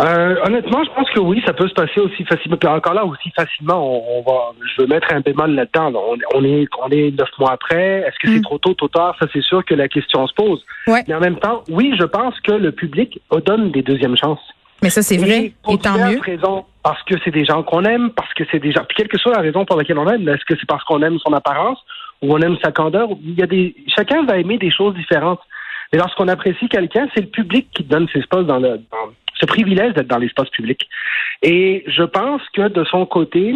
Euh, 0.00 0.36
honnêtement, 0.44 0.82
je 0.82 0.90
pense 0.90 1.10
que 1.10 1.20
oui, 1.20 1.42
ça 1.44 1.52
peut 1.52 1.68
se 1.68 1.74
passer 1.74 2.00
aussi 2.00 2.24
facilement. 2.24 2.56
Puis 2.56 2.68
encore 2.68 2.94
là, 2.94 3.04
aussi 3.04 3.30
facilement, 3.36 4.02
on, 4.16 4.22
va. 4.22 4.52
Je 4.74 4.82
veux 4.82 4.88
mettre 4.88 5.12
un 5.12 5.20
bémol 5.20 5.54
là-dedans. 5.54 5.92
On, 6.34 6.44
est, 6.44 6.66
on 6.82 6.90
est 6.90 7.10
neuf 7.18 7.28
mois 7.38 7.52
après. 7.52 8.00
Est-ce 8.00 8.18
que 8.18 8.28
c'est 8.28 8.38
mm. 8.38 8.42
trop 8.42 8.58
tôt, 8.58 8.74
trop 8.74 8.88
tard? 8.88 9.14
Ça, 9.20 9.26
c'est 9.32 9.42
sûr 9.42 9.64
que 9.64 9.74
la 9.74 9.88
question 9.88 10.26
se 10.26 10.34
pose. 10.34 10.64
Mais 10.86 11.14
en 11.14 11.20
même 11.20 11.38
temps, 11.38 11.64
oui, 11.68 11.94
je 11.98 12.04
pense 12.04 12.38
que 12.40 12.52
le 12.52 12.72
public 12.72 13.20
donne 13.44 13.70
des 13.72 13.82
deuxièmes 13.82 14.16
chances. 14.16 14.40
Mais 14.82 14.90
ça, 14.90 15.02
c'est 15.02 15.18
vrai. 15.18 15.52
Et, 15.68 15.78
tant 15.78 15.98
mieux. 15.98 16.20
Raison, 16.20 16.64
parce 16.82 17.02
que 17.02 17.14
c'est 17.22 17.30
des 17.30 17.44
gens 17.44 17.62
qu'on 17.62 17.84
aime, 17.84 18.10
parce 18.10 18.32
que 18.32 18.44
c'est 18.50 18.58
des 18.58 18.72
gens. 18.72 18.84
Puis 18.88 18.96
quelle 18.96 19.08
que 19.08 19.18
soit 19.18 19.32
la 19.32 19.42
raison 19.42 19.66
pour 19.66 19.76
laquelle 19.76 19.98
on 19.98 20.08
aime, 20.08 20.26
est-ce 20.28 20.44
que 20.46 20.58
c'est 20.58 20.66
parce 20.66 20.84
qu'on 20.84 21.02
aime 21.02 21.18
son 21.18 21.34
apparence 21.34 21.78
ou 22.22 22.32
on 22.32 22.38
aime 22.38 22.56
sa 22.64 22.72
candeur? 22.72 23.08
Il 23.22 23.34
y 23.38 23.42
a 23.42 23.46
des. 23.46 23.74
Chacun 23.94 24.24
va 24.24 24.38
aimer 24.38 24.56
des 24.56 24.70
choses 24.70 24.94
différentes. 24.94 25.40
Mais 25.92 25.98
lorsqu'on 25.98 26.28
apprécie 26.28 26.68
quelqu'un, 26.68 27.08
c'est 27.14 27.22
le 27.22 27.26
public 27.26 27.68
qui 27.74 27.82
donne 27.82 28.06
ses 28.12 28.22
spots 28.22 28.44
dans 28.44 28.58
le 28.58 28.80
ce 29.40 29.46
privilège 29.46 29.94
d'être 29.94 30.08
dans 30.08 30.18
l'espace 30.18 30.50
public. 30.50 30.88
Et 31.42 31.84
je 31.86 32.02
pense 32.02 32.42
que 32.52 32.68
de 32.68 32.84
son 32.84 33.06
côté, 33.06 33.54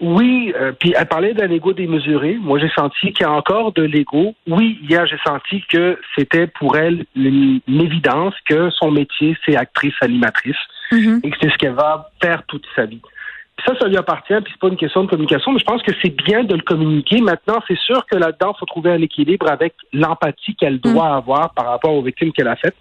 oui, 0.00 0.52
euh, 0.56 0.72
puis 0.78 0.94
elle 0.96 1.06
parlait 1.06 1.32
d'un 1.32 1.50
ego 1.50 1.72
démesuré. 1.72 2.36
Moi, 2.38 2.58
j'ai 2.58 2.68
senti 2.76 3.12
qu'il 3.12 3.22
y 3.22 3.28
a 3.28 3.32
encore 3.32 3.72
de 3.72 3.82
l'ego. 3.82 4.34
Oui, 4.46 4.78
hier, 4.88 5.06
j'ai 5.06 5.18
senti 5.26 5.62
que 5.70 5.98
c'était 6.14 6.46
pour 6.46 6.76
elle 6.76 7.06
une, 7.14 7.60
évidence 7.66 8.34
que 8.46 8.68
son 8.70 8.90
métier, 8.90 9.36
c'est 9.46 9.56
actrice 9.56 9.94
animatrice 10.02 10.56
mm-hmm. 10.92 11.20
et 11.24 11.30
que 11.30 11.36
c'est 11.40 11.50
ce 11.50 11.56
qu'elle 11.56 11.72
va 11.72 12.10
faire 12.22 12.42
toute 12.46 12.66
sa 12.74 12.84
vie. 12.84 13.00
ça, 13.64 13.74
ça 13.78 13.88
lui 13.88 13.96
appartient, 13.96 14.34
puis 14.44 14.52
c'est 14.52 14.60
pas 14.60 14.68
une 14.68 14.76
question 14.76 15.04
de 15.04 15.08
communication, 15.08 15.52
mais 15.52 15.60
je 15.60 15.64
pense 15.64 15.82
que 15.82 15.92
c'est 16.02 16.14
bien 16.14 16.44
de 16.44 16.54
le 16.54 16.62
communiquer. 16.62 17.22
Maintenant, 17.22 17.62
c'est 17.66 17.78
sûr 17.78 18.04
que 18.04 18.18
là-dedans, 18.18 18.52
il 18.54 18.58
faut 18.58 18.66
trouver 18.66 18.90
un 18.90 19.00
équilibre 19.00 19.50
avec 19.50 19.74
l'empathie 19.94 20.54
qu'elle 20.56 20.78
doit 20.78 21.08
mm. 21.08 21.18
avoir 21.18 21.54
par 21.54 21.68
rapport 21.68 21.94
aux 21.94 22.02
victimes 22.02 22.32
qu'elle 22.32 22.48
a 22.48 22.56
faites. 22.56 22.76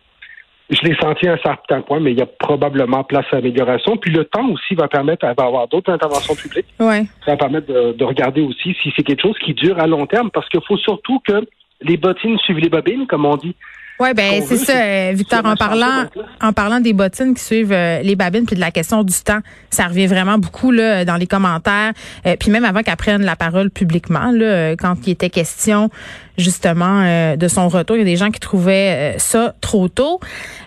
Je 0.70 0.82
l'ai 0.82 0.96
senti 0.96 1.28
à 1.28 1.34
un 1.34 1.38
certain 1.38 1.82
point, 1.82 2.00
mais 2.00 2.12
il 2.12 2.18
y 2.18 2.22
a 2.22 2.26
probablement 2.26 3.04
place 3.04 3.26
à 3.32 3.38
amélioration. 3.38 3.98
Puis 3.98 4.12
le 4.12 4.26
temps 4.26 4.48
aussi 4.50 4.74
va 4.74 4.88
permettre 4.88 5.26
d'avoir 5.26 5.68
d'autres 5.68 5.92
interventions 5.92 6.36
publiques. 6.36 6.66
Ouais. 6.80 7.06
Ça 7.24 7.32
va 7.32 7.38
permettre 7.38 7.68
de, 7.68 8.04
regarder 8.04 8.42
aussi 8.42 8.76
si 8.82 8.92
c'est 8.96 9.04
quelque 9.04 9.22
chose 9.22 9.38
qui 9.44 9.54
dure 9.54 9.80
à 9.80 9.86
long 9.86 10.08
terme, 10.08 10.32
parce 10.32 10.50
qu'il 10.50 10.62
faut 10.68 10.78
surtout 10.78 11.22
que 11.28 11.46
les 11.82 11.98
bottines 11.98 12.38
suivent 12.40 12.58
les 12.58 12.70
bobines, 12.70 13.06
comme 13.06 13.26
on 13.26 13.38
dit. 13.38 13.56
Oui, 13.98 14.10
ben 14.14 14.42
c'est 14.46 14.58
ça, 14.58 14.74
euh, 14.74 15.12
Victor, 15.14 15.46
en 15.46 15.56
parlant 15.56 16.06
en 16.42 16.52
parlant 16.52 16.82
des 16.82 16.92
bottines 16.92 17.34
qui 17.34 17.42
suivent 17.42 17.72
euh, 17.72 18.02
les 18.02 18.18
babines 18.18 18.46
puis 18.46 18.58
de 18.58 18.60
la 18.60 18.72
question 18.72 19.04
du 19.04 19.14
temps, 19.24 19.40
ça 19.70 19.88
revient 19.88 20.08
vraiment 20.08 20.38
beaucoup 20.38 20.72
là 20.72 21.06
dans 21.06 21.16
les 21.16 21.28
commentaires, 21.28 21.94
euh, 22.26 22.36
puis 22.38 22.52
même 22.52 22.66
avant 22.66 22.82
qu'elle 22.82 22.98
prenne 22.98 23.24
la 23.24 23.38
parole 23.38 23.70
publiquement 23.70 24.32
là, 24.34 24.76
quand 24.76 25.08
il 25.08 25.12
était 25.12 25.30
question 25.30 25.90
justement 26.38 27.02
euh, 27.04 27.36
de 27.36 27.48
son 27.48 27.68
retour. 27.70 27.96
Il 27.96 28.00
y 28.00 28.02
a 28.02 28.06
des 28.06 28.18
gens 28.18 28.32
qui 28.32 28.40
trouvaient 28.40 29.16
euh, 29.16 29.18
ça 29.18 29.54
trop 29.62 29.88
tôt. 29.88 30.20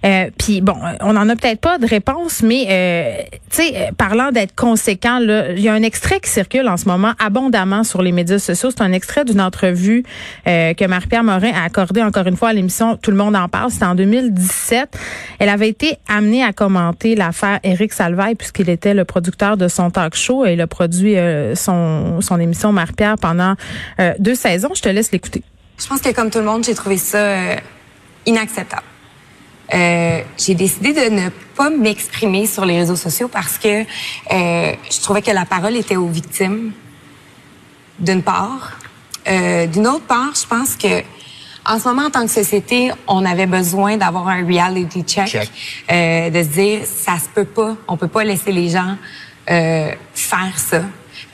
Euh, 0.04 0.30
puis 0.38 0.60
bon, 0.60 0.76
on 1.00 1.12
n'en 1.12 1.28
a 1.28 1.36
peut-être 1.36 1.60
pas 1.60 1.78
de 1.78 1.86
réponse, 1.86 2.42
mais 2.42 3.28
tu 3.50 3.56
sais, 3.56 3.90
parlant 3.96 4.30
d'être 4.30 4.54
conséquent, 4.54 5.18
là, 5.18 5.52
il 5.52 5.60
y 5.60 5.68
a 5.68 5.72
un 5.72 5.82
extrait 5.82 6.20
qui 6.20 6.30
circule 6.30 6.68
en 6.68 6.76
ce 6.76 6.86
moment 6.86 7.12
abondamment 7.18 7.84
sur 7.84 8.02
les 8.02 8.12
médias 8.12 8.38
sociaux. 8.38 8.70
C'est 8.70 8.82
un 8.82 8.92
extrait 8.92 9.24
d'une 9.24 9.40
entrevue 9.40 10.04
que 10.44 10.86
Marie-Pierre 10.86 11.24
Morin 11.24 11.52
a 11.52 11.64
accordé 11.64 12.02
encore 12.02 12.26
une 12.26 12.36
fois 12.36 12.50
à 12.50 12.52
l'émission 12.52 12.96
Tout 12.96 13.10
le 13.10 13.16
monde 13.16 13.34
en 13.34 13.48
parle. 13.48 13.70
C'était 13.70 13.86
en 13.86 13.94
2017. 13.94 14.96
Elle 15.38 15.48
avait 15.48 15.68
été 15.68 15.98
amenée 16.08 16.44
à 16.44 16.52
commenter 16.52 17.16
l'affaire 17.16 17.58
Éric 17.64 17.92
Salvaille 17.92 18.34
puisqu'il 18.34 18.70
était 18.70 18.94
le 18.94 19.04
producteur 19.04 19.56
de 19.56 19.68
son 19.68 19.90
talk 19.90 20.14
show 20.14 20.46
et 20.46 20.52
il 20.52 20.60
a 20.60 20.66
produit 20.66 21.16
son, 21.54 22.20
son 22.20 22.40
émission 22.40 22.72
Marie-Pierre 22.72 23.16
pendant 23.20 23.54
deux 24.18 24.34
saisons. 24.34 24.70
Je 24.74 24.82
te 24.82 24.88
laisse 24.88 25.10
l'écouter. 25.12 25.42
Je 25.78 25.86
pense 25.86 26.00
que 26.00 26.12
comme 26.12 26.30
tout 26.30 26.38
le 26.38 26.44
monde, 26.44 26.64
j'ai 26.64 26.74
trouvé 26.74 26.98
ça 26.98 27.18
euh, 27.18 27.56
inacceptable. 28.26 28.82
euh, 29.74 30.22
j'ai 30.36 30.54
décidé 30.54 30.92
de 30.92 31.14
ne 31.14 31.28
pas 31.54 31.70
m'exprimer 31.70 32.46
sur 32.46 32.64
les 32.64 32.78
réseaux 32.78 32.96
sociaux 32.96 33.28
parce 33.28 33.58
que 33.58 33.82
euh, 33.82 34.72
je 34.90 35.00
trouvais 35.02 35.22
que 35.22 35.30
la 35.30 35.44
parole 35.44 35.76
était 35.76 35.96
aux 35.96 36.08
victimes, 36.08 36.72
d'une 37.98 38.22
part. 38.22 38.78
Euh, 39.28 39.66
d'une 39.66 39.86
autre 39.86 40.06
part, 40.06 40.32
je 40.34 40.46
pense 40.46 40.74
que 40.76 41.02
en 41.66 41.78
ce 41.78 41.86
moment, 41.86 42.06
en 42.06 42.10
tant 42.10 42.22
que 42.22 42.30
société, 42.30 42.90
on 43.06 43.26
avait 43.26 43.46
besoin 43.46 43.98
d'avoir 43.98 44.28
un 44.28 44.44
reality 44.46 45.02
check, 45.02 45.50
Euh, 45.90 46.30
de 46.30 46.42
se 46.42 46.48
dire, 46.48 46.80
ça 46.86 47.18
se 47.18 47.28
peut 47.28 47.44
pas, 47.44 47.76
on 47.88 47.96
peut 47.98 48.08
pas 48.08 48.24
laisser 48.24 48.52
les 48.52 48.70
gens 48.70 48.96
euh, 49.50 49.92
faire 50.14 50.54
ça, 50.56 50.82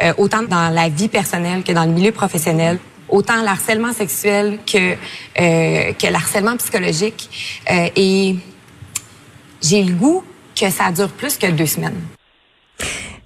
euh, 0.02 0.12
autant 0.18 0.42
dans 0.42 0.70
la 0.70 0.88
vie 0.88 1.08
personnelle 1.08 1.62
que 1.62 1.72
dans 1.72 1.84
le 1.84 1.92
milieu 1.92 2.10
professionnel 2.10 2.78
autant 3.08 3.42
l'harcèlement 3.42 3.92
sexuel 3.92 4.58
que 4.66 4.92
euh, 4.92 5.92
que 5.92 6.10
l'harcèlement 6.12 6.56
psychologique 6.56 7.28
euh, 7.70 7.88
et 7.96 8.36
j'ai 9.62 9.82
le 9.82 9.92
goût 9.94 10.24
que 10.58 10.70
ça 10.70 10.90
dure 10.92 11.10
plus 11.10 11.36
que 11.36 11.50
deux 11.50 11.66
semaines. 11.66 12.00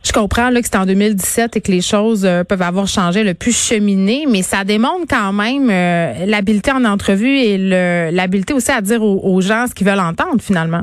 Je 0.04 0.12
comprends 0.12 0.48
là, 0.48 0.60
que 0.62 0.66
c'est 0.66 0.78
en 0.78 0.86
2017 0.86 1.56
et 1.56 1.60
que 1.60 1.70
les 1.70 1.82
choses 1.82 2.24
euh, 2.24 2.42
peuvent 2.42 2.62
avoir 2.62 2.86
changé, 2.86 3.24
le 3.24 3.34
plus 3.34 3.54
cheminé, 3.54 4.24
mais 4.26 4.42
ça 4.42 4.64
démontre 4.64 5.04
quand 5.10 5.32
même 5.34 5.68
euh, 5.70 6.24
l'habileté 6.24 6.72
en 6.72 6.84
entrevue 6.86 7.36
et 7.38 7.58
le- 7.58 8.10
l'habileté 8.14 8.54
aussi 8.54 8.70
à 8.70 8.80
dire 8.80 9.02
aux, 9.02 9.20
aux 9.22 9.40
gens 9.42 9.66
ce 9.68 9.74
qu'ils 9.74 9.86
veulent 9.86 10.00
entendre 10.00 10.40
finalement. 10.40 10.82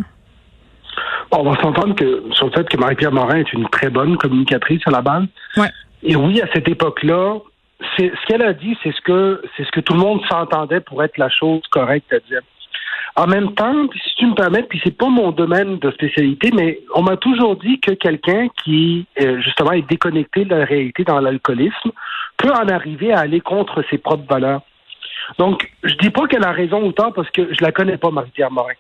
Bon, 1.32 1.40
on 1.40 1.52
va 1.52 1.60
s'entendre 1.60 1.96
que 1.96 2.24
sur 2.34 2.46
le 2.48 2.52
fait 2.52 2.70
que 2.70 2.78
Marie-Pierre 2.78 3.12
Morin 3.12 3.38
est 3.40 3.52
une 3.54 3.68
très 3.70 3.90
bonne 3.90 4.16
communicatrice 4.18 4.82
à 4.86 4.92
la 4.92 5.02
base. 5.02 5.24
Ouais. 5.58 5.72
Et 6.04 6.16
oui, 6.16 6.40
à 6.42 6.48
cette 6.54 6.68
époque-là, 6.68 7.38
ce 7.98 8.26
qu'elle 8.28 8.42
a 8.42 8.54
dit, 8.54 8.78
c'est 8.84 8.94
ce 8.94 9.02
que 9.02 9.42
c'est 9.56 9.66
ce 9.66 9.72
que 9.72 9.82
tout 9.82 9.94
le 9.94 10.00
monde 10.00 10.22
s'entendait 10.30 10.80
pour 10.80 11.04
être 11.04 11.18
la 11.18 11.30
chose 11.30 11.62
correcte 11.72 12.12
à 12.14 12.20
dire. 12.20 12.42
En 13.18 13.28
même 13.28 13.54
temps, 13.54 13.88
si 13.94 14.16
tu 14.16 14.26
me 14.26 14.36
permets, 14.36 14.64
puis 14.64 14.82
c'est 14.84 14.98
pas 14.98 15.08
mon 15.08 15.32
domaine 15.32 15.80
de 15.80 15.92
spécialité, 15.92 16.52
mais 16.54 16.82
on 16.94 17.02
m'a 17.02 17.16
toujours 17.16 17.56
dit 17.56 17.80
que 17.80 17.92
quelqu'un 17.92 18.48
qui 18.64 19.06
euh, 19.22 19.40
justement 19.42 19.72
est 19.72 19.88
déconnecté 19.88 20.44
de 20.44 20.54
la 20.54 20.66
réalité 20.66 21.06
dans 21.06 21.22
l'alcoolisme 21.22 21.92
peut 22.38 22.52
en 22.52 22.68
arriver 22.68 23.14
à 23.14 23.20
aller 23.20 23.40
contre 23.40 23.84
ses 23.90 23.98
propres 23.98 24.28
valeurs. 24.28 24.62
Donc, 25.40 25.72
je 25.84 25.96
dis 25.96 26.10
pas 26.10 26.28
qu'elle 26.28 26.44
a 26.44 26.52
raison 26.52 26.84
ou 26.84 26.92
tort 26.92 27.14
parce 27.14 27.30
que 27.30 27.54
je 27.54 27.64
la 27.64 27.72
connais 27.72 27.98
pas, 27.98 28.12
Marie-Pierre 28.12 28.52
Morin. 28.52 28.74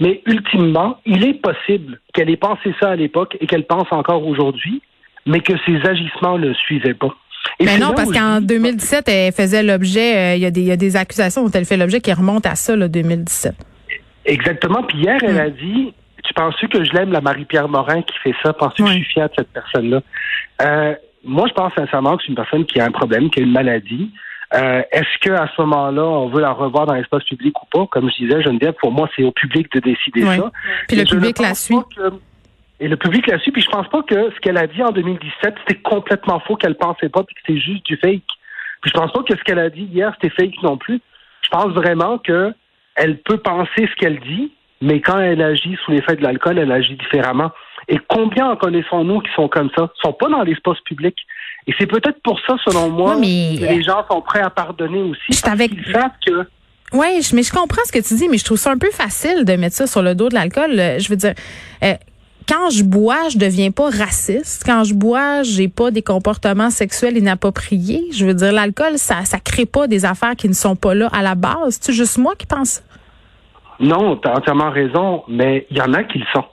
Mais 0.00 0.22
ultimement, 0.26 0.98
il 1.06 1.24
est 1.24 1.34
possible 1.34 2.00
qu'elle 2.12 2.30
ait 2.30 2.36
pensé 2.36 2.74
ça 2.80 2.90
à 2.90 2.96
l'époque 2.96 3.36
et 3.40 3.46
qu'elle 3.46 3.66
pense 3.66 3.90
encore 3.92 4.26
aujourd'hui, 4.26 4.82
mais 5.24 5.40
que 5.40 5.52
ses 5.64 5.88
agissements 5.88 6.38
ne 6.38 6.52
suivaient 6.52 6.94
pas. 6.94 7.14
Et 7.58 7.64
Mais 7.64 7.72
c'est 7.72 7.78
non, 7.80 7.92
parce 7.94 8.10
qu'en 8.12 8.40
dis- 8.40 8.46
2017, 8.46 9.08
elle 9.08 9.32
faisait 9.32 9.62
l'objet, 9.62 10.16
euh, 10.16 10.34
il 10.36 10.42
y, 10.42 10.46
a 10.46 10.50
des- 10.50 10.60
il 10.60 10.66
y 10.66 10.72
a 10.72 10.76
des 10.76 10.96
accusations 10.96 11.44
dont 11.44 11.50
elle 11.52 11.64
fait 11.64 11.76
l'objet 11.76 12.00
qui 12.00 12.12
remontent 12.12 12.48
à 12.48 12.54
ça, 12.54 12.74
là, 12.76 12.88
2017. 12.88 13.54
Exactement. 14.24 14.82
Puis 14.84 14.98
hier, 14.98 15.18
elle 15.22 15.34
Mm. 15.34 15.38
a 15.38 15.50
dit 15.50 15.94
Tu 16.24 16.34
penses-tu 16.34 16.68
que 16.68 16.84
je 16.84 16.92
l'aime, 16.92 17.10
la 17.10 17.20
Marie-Pierre 17.20 17.68
Morin 17.68 18.00
qui 18.02 18.16
fait 18.22 18.32
ça? 18.44 18.52
Penses-tu 18.52 18.84
que 18.84 18.88
je 18.90 18.94
suis 18.94 19.04
fière 19.06 19.28
de 19.28 19.34
cette 19.38 19.52
personne-là? 19.52 20.00
Euh, 20.62 20.94
Moi, 21.24 21.46
je 21.48 21.52
pense 21.52 21.72
sincèrement 21.74 22.16
que 22.16 22.22
c'est 22.22 22.28
une 22.30 22.36
personne 22.36 22.64
qui 22.64 22.80
a 22.80 22.84
un 22.84 22.90
problème, 22.92 23.28
qui 23.30 23.40
a 23.40 23.42
une 23.42 23.52
maladie. 23.52 24.10
Euh, 24.54 24.82
Est-ce 24.92 25.18
que 25.20 25.30
à 25.32 25.48
ce 25.54 25.60
moment-là, 25.62 26.02
on 26.04 26.28
veut 26.28 26.40
la 26.40 26.52
revoir 26.52 26.86
dans 26.86 26.94
l'espace 26.94 27.22
public 27.24 27.54
ou 27.62 27.66
pas? 27.72 27.86
Comme 27.90 28.08
je 28.10 28.24
disais, 28.24 28.40
Geneviève, 28.42 28.74
pour 28.80 28.92
moi, 28.92 29.08
c'est 29.16 29.22
au 29.24 29.32
public 29.32 29.66
de 29.72 29.80
décider 29.80 30.22
ça. 30.24 30.50
Puis 30.88 30.96
le 30.96 31.02
Et 31.02 31.06
public 31.06 31.38
la 31.40 31.54
suit. 31.54 31.76
que- 31.96 32.12
Et 32.82 32.88
le 32.88 32.96
public 32.96 33.26
la 33.28 33.38
suit. 33.38 33.52
Puis 33.52 33.62
je 33.62 33.70
pense 33.70 33.88
pas 33.88 34.02
que 34.02 34.30
ce 34.34 34.40
qu'elle 34.40 34.58
a 34.58 34.66
dit 34.66 34.82
en 34.82 34.90
2017, 34.90 35.54
c'était 35.66 35.80
complètement 35.80 36.40
faux, 36.40 36.56
qu'elle 36.56 36.74
pensait 36.74 37.08
pas, 37.08 37.22
puis 37.22 37.34
que 37.36 37.40
c'était 37.46 37.60
juste 37.60 37.86
du 37.86 37.96
fake. 37.96 38.22
Puis 38.82 38.90
je 38.92 38.98
pense 39.00 39.12
pas 39.12 39.22
que 39.22 39.36
ce 39.36 39.42
qu'elle 39.44 39.60
a 39.60 39.70
dit 39.70 39.84
hier, 39.92 40.12
c'était 40.20 40.34
fake 40.34 40.60
non 40.62 40.76
plus. 40.76 41.00
Je 41.42 41.48
pense 41.50 41.72
vraiment 41.72 42.18
que 42.18 42.52
elle 42.96 43.18
peut 43.20 43.38
penser 43.38 43.88
ce 43.88 43.94
qu'elle 43.98 44.18
dit, 44.20 44.52
mais 44.80 45.00
quand 45.00 45.18
elle 45.18 45.40
agit 45.42 45.76
sous 45.84 45.92
l'effet 45.92 46.16
de 46.16 46.22
l'alcool, 46.22 46.58
elle 46.58 46.72
agit 46.72 46.96
différemment. 46.96 47.52
Et 47.88 47.98
combien 48.08 48.50
en 48.50 48.56
connaissons-nous 48.56 49.20
qui 49.20 49.30
sont 49.34 49.48
comme 49.48 49.70
ça? 49.76 49.88
Ils 49.96 50.00
sont 50.06 50.12
pas 50.12 50.28
dans 50.28 50.42
l'espace 50.42 50.78
public. 50.84 51.14
Et 51.68 51.74
c'est 51.78 51.86
peut-être 51.86 52.20
pour 52.22 52.40
ça, 52.46 52.56
selon 52.66 52.90
moi, 52.90 53.16
mais- 53.18 53.56
que 53.60 53.64
les 53.72 53.82
gens 53.82 54.04
sont 54.10 54.20
prêts 54.22 54.40
à 54.42 54.50
pardonner 54.50 55.02
aussi. 55.02 55.20
Je 55.30 55.40
parce 55.40 55.42
t'avais- 55.42 55.68
qu'ils 55.68 55.86
savent 55.92 56.10
que 56.26 56.46
Oui, 56.92 57.06
mais 57.32 57.42
je 57.42 57.50
comprends 57.52 57.82
ce 57.86 57.92
que 57.92 58.06
tu 58.06 58.14
dis, 58.14 58.28
mais 58.28 58.36
je 58.38 58.44
trouve 58.44 58.58
ça 58.58 58.70
un 58.72 58.76
peu 58.78 58.90
facile 58.90 59.44
de 59.46 59.52
mettre 59.54 59.76
ça 59.76 59.86
sur 59.86 60.02
le 60.02 60.14
dos 60.14 60.28
de 60.28 60.34
l'alcool. 60.34 60.72
Euh, 60.78 60.98
Je 60.98 61.08
veux 61.08 61.16
dire, 61.16 61.32
euh, 61.82 61.94
quand 62.48 62.70
je 62.70 62.84
bois, 62.84 63.28
je 63.30 63.38
deviens 63.38 63.70
pas 63.70 63.90
raciste. 63.90 64.64
Quand 64.64 64.84
je 64.84 64.94
bois, 64.94 65.42
j'ai 65.42 65.68
pas 65.68 65.90
des 65.90 66.02
comportements 66.02 66.70
sexuels 66.70 67.16
inappropriés. 67.16 68.04
Je 68.12 68.26
veux 68.26 68.34
dire, 68.34 68.52
l'alcool, 68.52 68.96
ça, 68.96 69.24
ça 69.24 69.38
crée 69.38 69.66
pas 69.66 69.86
des 69.86 70.04
affaires 70.04 70.36
qui 70.36 70.48
ne 70.48 70.54
sont 70.54 70.76
pas 70.76 70.94
là 70.94 71.08
à 71.12 71.22
la 71.22 71.34
base. 71.34 71.78
C'est 71.80 71.92
juste 71.92 72.18
moi 72.18 72.34
qui 72.36 72.46
pense. 72.46 72.82
non, 73.80 74.16
tu 74.16 74.28
as 74.28 74.36
entièrement 74.36 74.70
raison, 74.70 75.24
mais 75.28 75.66
il 75.70 75.76
y 75.76 75.80
en 75.82 75.92
a 75.92 76.04
qui 76.04 76.18
le 76.18 76.26
sont. 76.32 76.44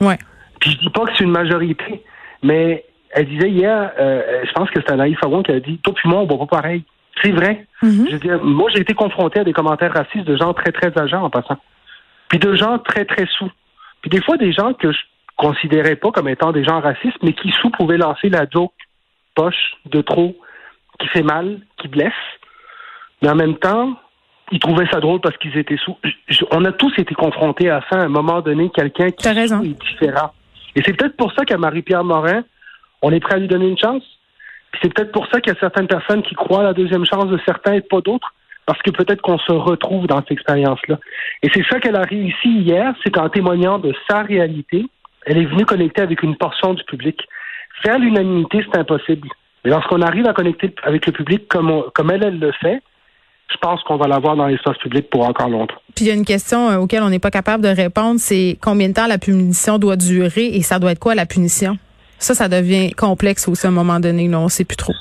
Ouais. 0.00 0.18
Puis 0.60 0.72
je 0.72 0.78
dis 0.78 0.90
pas 0.90 1.04
que 1.06 1.12
c'est 1.16 1.24
une 1.24 1.30
majorité, 1.30 2.02
mais 2.42 2.84
elle 3.10 3.26
disait 3.26 3.50
hier, 3.50 3.92
euh, 3.98 4.42
je 4.44 4.52
pense 4.52 4.70
que 4.70 4.80
c'était 4.80 4.92
Anaïs 4.92 5.16
Faron 5.18 5.42
qui 5.42 5.52
a 5.52 5.60
dit, 5.60 5.78
toi 5.78 5.92
puis 5.94 6.08
moi, 6.08 6.20
on 6.20 6.26
boit 6.26 6.46
pas 6.46 6.62
pareil. 6.62 6.84
C'est 7.22 7.32
vrai. 7.32 7.66
Mhm. 7.82 8.06
Je 8.08 8.12
veux 8.12 8.18
dire, 8.18 8.42
moi, 8.42 8.70
j'ai 8.72 8.80
été 8.80 8.94
confronté 8.94 9.40
à 9.40 9.44
des 9.44 9.52
commentaires 9.52 9.92
racistes 9.92 10.26
de 10.26 10.36
gens 10.36 10.54
très, 10.54 10.72
très 10.72 10.96
âgés 10.96 11.16
en 11.16 11.28
passant. 11.28 11.58
Puis 12.28 12.38
de 12.38 12.54
gens 12.54 12.78
très, 12.78 13.04
très 13.04 13.26
sous. 13.26 13.50
Puis 14.00 14.10
des 14.10 14.22
fois, 14.22 14.36
des 14.36 14.52
gens 14.52 14.72
que 14.72 14.92
je 14.92 14.98
considérais 15.40 15.96
pas 15.96 16.10
comme 16.10 16.28
étant 16.28 16.52
des 16.52 16.64
gens 16.64 16.80
racistes, 16.80 17.16
mais 17.22 17.32
qui 17.32 17.50
sous 17.60 17.70
pouvaient 17.70 17.96
lancer 17.96 18.28
la 18.28 18.44
joke 18.52 18.72
poche 19.34 19.74
de 19.86 20.00
trop, 20.02 20.36
qui 20.98 21.08
fait 21.08 21.22
mal, 21.22 21.60
qui 21.78 21.88
blesse. 21.88 22.12
Mais 23.22 23.30
en 23.30 23.34
même 23.34 23.56
temps, 23.56 23.96
ils 24.52 24.58
trouvaient 24.58 24.88
ça 24.92 25.00
drôle 25.00 25.20
parce 25.20 25.36
qu'ils 25.38 25.56
étaient 25.56 25.76
sous. 25.78 25.96
Je- 26.28 26.44
on 26.50 26.64
a 26.64 26.72
tous 26.72 26.92
été 26.98 27.14
confrontés 27.14 27.70
à 27.70 27.80
ça 27.88 27.96
à 27.96 28.04
un 28.04 28.08
moment 28.08 28.40
donné, 28.42 28.70
quelqu'un 28.70 29.10
qui 29.10 29.28
raison. 29.28 29.62
est 29.62 29.80
différent. 29.90 30.32
Et 30.76 30.82
c'est 30.84 30.92
peut-être 30.96 31.16
pour 31.16 31.32
ça 31.32 31.44
qu'à 31.44 31.56
Marie-Pierre 31.56 32.04
Morin, 32.04 32.42
on 33.02 33.10
est 33.12 33.20
prêt 33.20 33.34
à 33.36 33.38
lui 33.38 33.48
donner 33.48 33.68
une 33.68 33.78
chance. 33.78 34.02
Puis 34.72 34.80
c'est 34.82 34.92
peut-être 34.94 35.12
pour 35.12 35.26
ça 35.28 35.40
qu'il 35.40 35.52
y 35.52 35.56
a 35.56 35.58
certaines 35.60 35.88
personnes 35.88 36.22
qui 36.22 36.34
croient 36.34 36.60
à 36.60 36.64
la 36.64 36.74
deuxième 36.74 37.04
chance 37.06 37.26
de 37.28 37.38
certains 37.46 37.74
et 37.74 37.80
pas 37.80 38.00
d'autres, 38.00 38.32
parce 38.66 38.80
que 38.82 38.90
peut-être 38.90 39.20
qu'on 39.22 39.38
se 39.38 39.52
retrouve 39.52 40.06
dans 40.06 40.18
cette 40.18 40.32
expérience-là. 40.32 40.98
Et 41.42 41.48
c'est 41.52 41.64
ça 41.70 41.80
qu'elle 41.80 41.96
a 41.96 42.02
réussi 42.02 42.48
hier, 42.48 42.94
c'est 43.02 43.10
qu'en 43.10 43.28
témoignant 43.28 43.78
de 43.78 43.92
sa 44.08 44.22
réalité, 44.22 44.86
elle 45.26 45.38
est 45.38 45.44
venue 45.46 45.64
connecter 45.64 46.02
avec 46.02 46.22
une 46.22 46.36
portion 46.36 46.74
du 46.74 46.82
public. 46.84 47.20
Faire 47.82 47.98
l'unanimité, 47.98 48.64
c'est 48.70 48.78
impossible. 48.78 49.28
Mais 49.64 49.70
lorsqu'on 49.70 50.00
arrive 50.02 50.26
à 50.26 50.32
connecter 50.32 50.74
avec 50.82 51.06
le 51.06 51.12
public 51.12 51.46
comme, 51.48 51.70
on- 51.70 51.84
comme 51.94 52.10
elle, 52.10 52.24
elle 52.24 52.38
le 52.38 52.52
fait, 52.52 52.80
je 53.52 53.56
pense 53.58 53.82
qu'on 53.82 53.96
va 53.96 54.06
l'avoir 54.06 54.36
dans 54.36 54.46
l'espace 54.46 54.78
public 54.78 55.10
pour 55.10 55.28
encore 55.28 55.48
longtemps. 55.48 55.74
Puis 55.94 56.04
il 56.04 56.08
y 56.08 56.10
a 56.10 56.14
une 56.14 56.24
question 56.24 56.70
euh, 56.70 56.76
auquel 56.78 57.02
on 57.02 57.10
n'est 57.10 57.18
pas 57.18 57.30
capable 57.32 57.62
de 57.64 57.68
répondre, 57.68 58.18
c'est 58.20 58.56
combien 58.62 58.88
de 58.88 58.94
temps 58.94 59.06
la 59.08 59.18
punition 59.18 59.78
doit 59.78 59.96
durer 59.96 60.46
et 60.46 60.62
ça 60.62 60.78
doit 60.78 60.92
être 60.92 61.00
quoi 61.00 61.14
la 61.14 61.26
punition? 61.26 61.76
Ça, 62.18 62.34
ça 62.34 62.48
devient 62.48 62.92
complexe 62.92 63.48
aussi 63.48 63.66
à 63.66 63.70
un 63.70 63.72
moment 63.72 63.98
donné. 63.98 64.28
Là, 64.28 64.38
on 64.40 64.48
sait 64.48 64.64
plus 64.64 64.76
trop. 64.76 64.92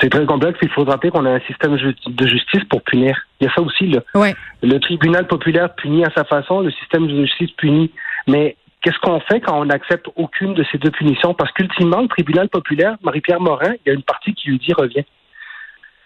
C'est 0.00 0.08
très 0.08 0.24
complexe. 0.24 0.58
Il 0.62 0.70
faut 0.70 0.84
rappeler 0.84 1.10
qu'on 1.10 1.26
a 1.26 1.30
un 1.32 1.40
système 1.40 1.76
de 1.76 2.26
justice 2.26 2.64
pour 2.70 2.82
punir. 2.82 3.20
Il 3.40 3.44
y 3.44 3.50
a 3.50 3.52
ça 3.52 3.60
aussi, 3.60 3.88
là. 3.88 4.00
Ouais. 4.14 4.34
Le 4.62 4.78
tribunal 4.78 5.26
populaire 5.26 5.74
punit 5.74 6.04
à 6.04 6.10
sa 6.16 6.24
façon, 6.24 6.60
le 6.60 6.70
système 6.70 7.06
de 7.06 7.20
justice 7.26 7.50
punit. 7.58 7.90
Mais 8.26 8.56
qu'est-ce 8.82 8.98
qu'on 8.98 9.20
fait 9.20 9.40
quand 9.40 9.60
on 9.60 9.66
n'accepte 9.66 10.06
aucune 10.16 10.54
de 10.54 10.64
ces 10.70 10.78
deux 10.78 10.90
punitions? 10.90 11.34
Parce 11.34 11.52
qu'ultimement, 11.52 12.00
le 12.00 12.08
tribunal 12.08 12.48
populaire, 12.48 12.96
Marie-Pierre 13.02 13.40
Morin, 13.40 13.74
il 13.84 13.88
y 13.88 13.90
a 13.90 13.94
une 13.94 14.02
partie 14.02 14.34
qui 14.34 14.48
lui 14.48 14.58
dit 14.58 14.72
revient. 14.72 15.04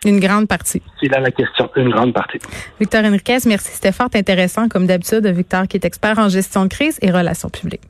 Une 0.04 0.20
grande 0.20 0.48
partie. 0.48 0.82
C'est 1.00 1.08
là 1.08 1.20
la 1.20 1.30
question, 1.30 1.70
une 1.76 1.88
grande 1.88 2.12
partie. 2.12 2.38
Victor 2.78 3.04
Henriquez, 3.04 3.38
merci. 3.46 3.72
C'était 3.72 3.92
fort 3.92 4.10
intéressant, 4.14 4.68
comme 4.68 4.86
d'habitude, 4.86 5.26
Victor, 5.26 5.66
qui 5.66 5.78
est 5.78 5.84
expert 5.84 6.18
en 6.18 6.28
gestion 6.28 6.64
de 6.64 6.68
crise 6.68 6.98
et 7.00 7.10
relations 7.10 7.48
publiques. 7.48 7.80